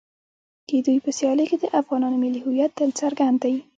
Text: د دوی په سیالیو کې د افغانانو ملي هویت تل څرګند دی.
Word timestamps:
د 0.67 0.69
دوی 0.85 0.97
په 1.05 1.11
سیالیو 1.17 1.49
کې 1.49 1.57
د 1.59 1.65
افغانانو 1.79 2.21
ملي 2.23 2.41
هویت 2.45 2.71
تل 2.77 2.89
څرګند 2.99 3.37
دی. 3.43 3.55